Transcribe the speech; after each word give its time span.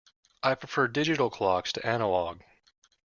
I 0.41 0.55
prefer 0.55 0.87
digital 0.87 1.29
clocks 1.29 1.71
to 1.73 1.85
analog. 1.85 2.41